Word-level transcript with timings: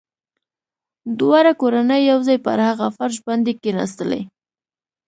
دواړه 1.19 1.51
کورنۍ 1.61 2.01
يو 2.11 2.19
ځای 2.27 2.37
پر 2.45 2.57
هغه 2.67 2.87
فرش 2.97 3.17
باندې 3.27 3.51
کښېناستلې. 3.61 4.21